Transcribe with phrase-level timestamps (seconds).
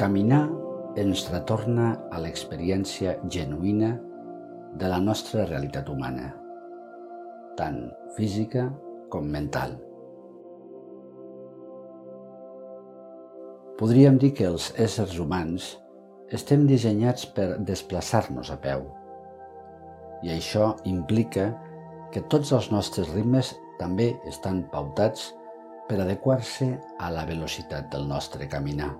[0.00, 0.46] Caminar
[0.96, 3.90] ens retorna a l'experiència genuïna
[4.80, 6.30] de la nostra realitat humana,
[7.58, 7.82] tant
[8.16, 8.62] física
[9.12, 9.74] com mental.
[13.82, 15.68] Podríem dir que els éssers humans
[16.40, 18.88] estem dissenyats per desplaçar-nos a peu.
[20.24, 21.50] I això implica
[22.16, 25.28] que tots els nostres ritmes també estan pautats
[25.92, 28.94] per adequar-se a la velocitat del nostre caminar.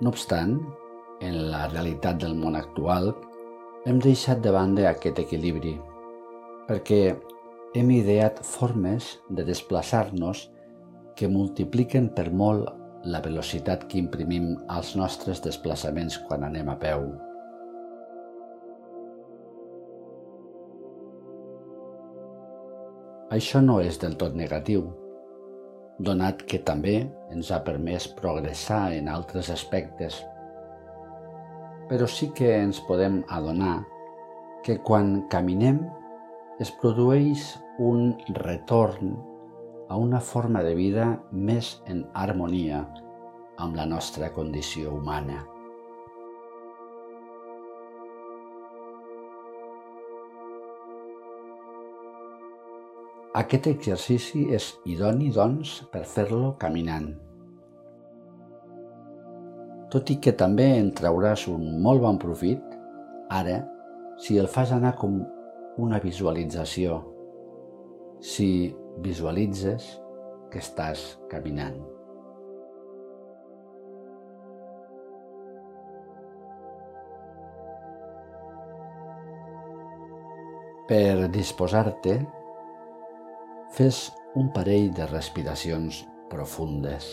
[0.00, 0.60] No obstant,
[1.26, 3.08] en la realitat del món actual
[3.90, 5.72] hem deixat de banda aquest equilibri,
[6.68, 7.00] perquè
[7.74, 10.44] hem ideat formes de desplaçar-nos
[11.18, 12.70] que multipliquen per molt
[13.10, 17.08] la velocitat que imprimim als nostres desplaçaments quan anem a peu.
[23.34, 24.86] Això no és del tot negatiu,
[25.98, 27.00] donat que també
[27.34, 30.20] ens ha permès progressar en altres aspectes.
[31.88, 33.80] Però sí que ens podem adonar
[34.64, 35.82] que quan caminem
[36.62, 39.14] es produeix un retorn
[39.88, 42.82] a una forma de vida més en harmonia
[43.58, 45.46] amb la nostra condició humana.
[53.38, 57.12] Aquest exercici és idoni, doncs, per fer-lo caminant.
[59.92, 62.64] Tot i que també en trauràs un molt bon profit,
[63.30, 63.60] ara,
[64.18, 65.20] si el fas anar com
[65.78, 66.96] una visualització,
[68.18, 68.48] si
[69.04, 69.86] visualitzes
[70.50, 71.78] que estàs caminant.
[80.90, 82.16] Per disposar-te,
[83.74, 87.08] fes un parell de respiracions profundes.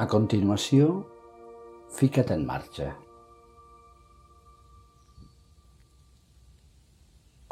[0.00, 1.02] A continuació,
[1.92, 2.94] fica't en marxa.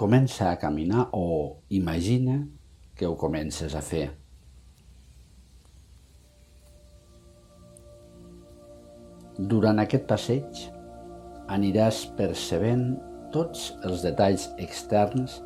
[0.00, 2.38] Comença a caminar o imagina
[2.97, 4.28] que ho comences a fer.
[9.38, 10.65] Durant aquest passeig
[11.54, 12.88] aniràs percebent
[13.34, 15.38] tots els detalls externs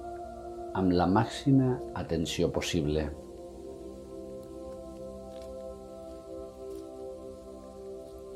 [0.78, 3.10] amb la màxima atenció possible.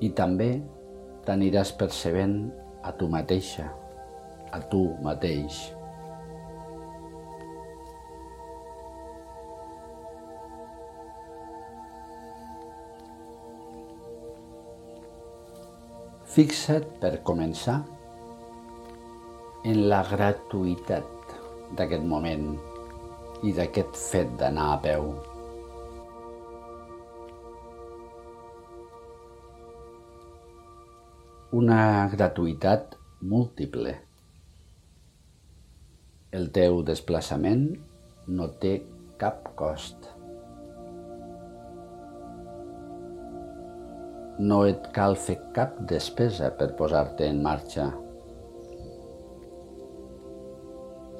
[0.04, 0.50] i també
[1.26, 2.36] t'aniràs percebent
[2.84, 3.70] a tu mateixa,
[4.52, 5.75] a tu mateix.
[16.36, 17.78] Fixa't per començar
[19.70, 21.32] en la gratuïtat
[21.78, 22.50] d'aquest moment
[23.48, 25.08] i d'aquest fet d'anar a peu.
[31.56, 32.96] una gratuïtat
[33.32, 33.94] múltiple.
[36.36, 37.64] El teu desplaçament
[38.26, 38.74] no té
[39.22, 40.15] cap cost.
[44.38, 47.86] No et cal fer cap despesa per posar-te en marxa.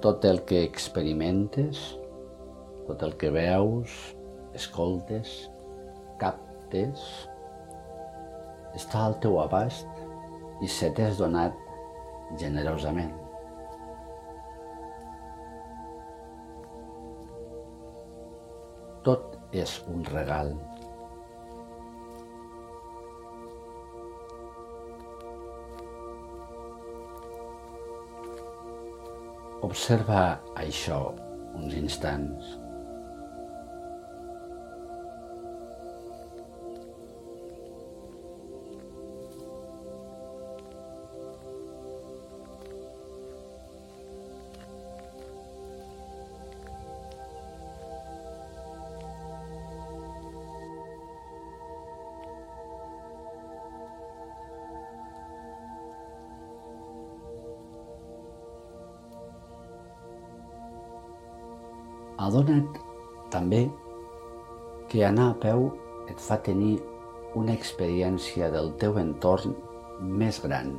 [0.05, 1.81] Tot el que experimentes,
[2.85, 3.95] tot el que veus,
[4.53, 5.33] escoltes,
[6.21, 7.09] captes,
[8.77, 10.05] està al teu abast
[10.61, 11.57] i se t'és donat
[12.37, 13.17] generosament.
[19.09, 20.59] Tot és un regal.
[29.67, 30.21] Observa
[30.55, 31.01] això
[31.59, 32.66] uns instants.
[62.27, 62.79] adona't
[63.33, 63.67] també
[64.91, 65.71] que anar a peu
[66.11, 66.77] et fa tenir
[67.37, 69.57] una experiència del teu entorn
[70.21, 70.71] més gran,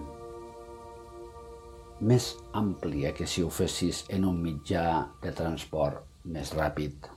[1.99, 4.83] més àmplia que si ho fessis en un mitjà
[5.23, 7.09] de transport més ràpid.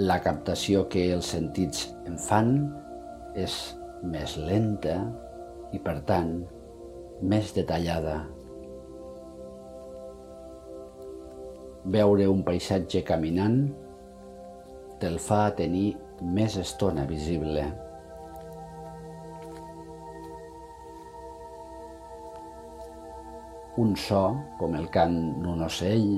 [0.00, 2.54] La captació que els sentits en fan
[3.36, 3.56] és
[4.06, 4.96] més lenta
[5.74, 6.38] i, per tant,
[7.22, 8.16] més detallada.
[11.84, 13.62] Veure un paisatge caminant
[15.00, 17.64] te'l fa tenir més estona visible.
[23.80, 24.24] Un so,
[24.60, 26.08] com el cant d'un ocell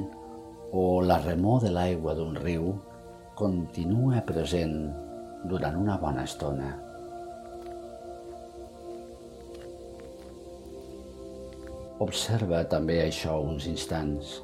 [0.75, 2.73] o la remor de l'aigua d'un riu,
[3.39, 4.75] continua present
[5.47, 6.73] durant una bona estona.
[12.03, 14.41] Observa també això uns instants.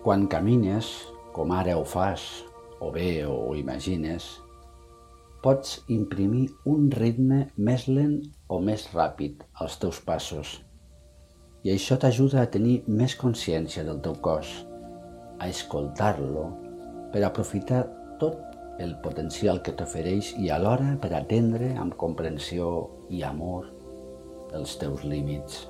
[0.00, 0.86] Quan camines,
[1.36, 2.22] com ara ho fas,
[2.80, 4.28] o bé o imagines,
[5.44, 8.14] pots imprimir un ritme més lent
[8.48, 10.54] o més ràpid als teus passos.
[11.64, 14.54] I això t'ajuda a tenir més consciència del teu cos,
[15.36, 16.46] a escoltar-lo,
[17.12, 17.82] per aprofitar
[18.22, 18.40] tot
[18.80, 22.70] el potencial que t'ofereix i alhora per atendre amb comprensió
[23.12, 23.68] i amor
[24.56, 25.66] els teus límits.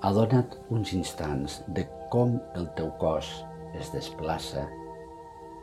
[0.00, 3.28] Adona't uns instants de com el teu cos
[3.76, 4.62] es desplaça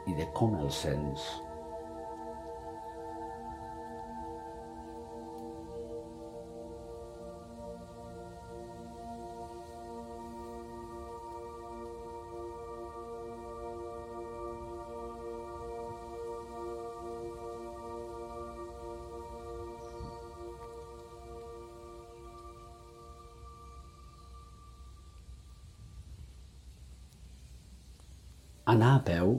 [0.05, 1.23] i de com el sents.
[28.67, 29.29] Anar a peu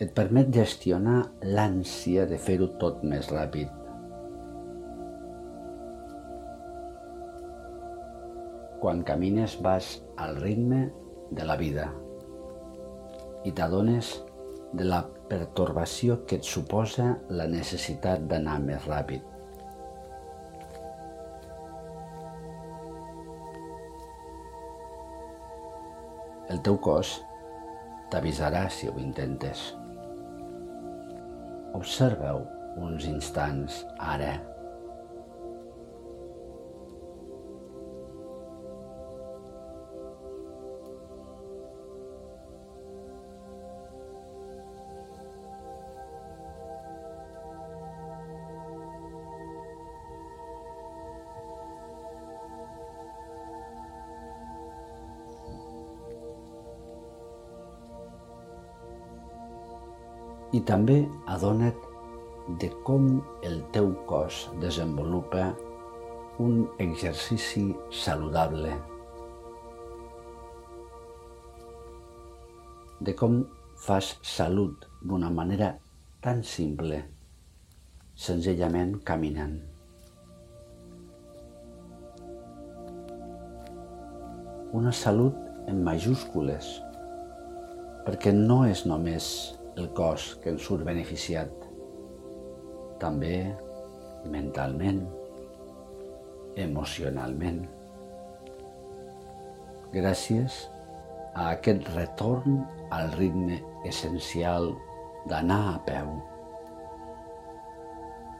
[0.00, 3.68] et permet gestionar l'ànsia de fer-ho tot més ràpid.
[8.80, 10.78] Quan camines vas al ritme
[11.36, 11.90] de la vida
[13.44, 14.14] i t'adones
[14.72, 19.20] de la pertorbació que et suposa la necessitat d'anar més ràpid.
[26.48, 27.18] El teu cos
[28.12, 29.62] T'avisarà si ho intentes.
[31.74, 32.44] Observa-ho
[32.84, 34.34] uns instants ara.
[60.54, 61.00] I també
[61.34, 61.80] adona't
[62.60, 63.06] de com
[63.42, 65.48] el teu cos desenvolupa
[66.44, 68.74] un exercici saludable,
[73.00, 73.40] de com
[73.86, 75.72] fas salut d'una manera
[76.22, 77.00] tan simple,
[78.14, 79.58] senzillament caminant.
[84.74, 85.36] Una salut
[85.70, 86.70] en majúscules,
[88.06, 89.26] perquè no és només
[89.76, 91.50] el cos que en surt beneficiat,
[93.02, 93.36] també
[94.30, 95.02] mentalment,
[96.66, 97.64] emocionalment.
[99.94, 100.62] Gràcies
[101.34, 102.62] a aquest retorn
[102.94, 104.70] al ritme essencial
[105.30, 106.16] d'anar a peu.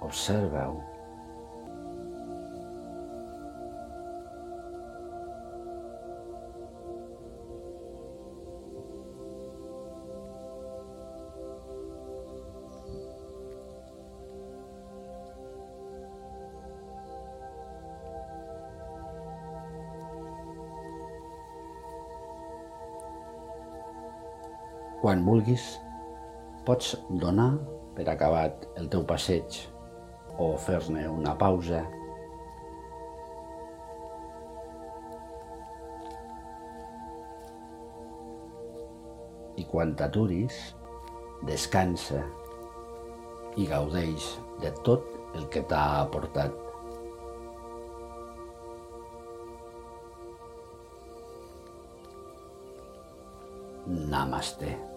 [0.07, 0.94] Observa-ho.
[25.05, 25.61] Quan vulguis,
[26.65, 27.51] pots donar
[27.93, 29.59] per acabat el teu passeig
[30.41, 31.83] o fer-ne una pausa.
[39.61, 40.57] I quan t'aturis,
[41.53, 42.23] descansa
[43.61, 44.31] i gaudeix
[44.65, 45.05] de tot
[45.37, 46.57] el que t'ha aportat.
[53.85, 54.94] Namaste.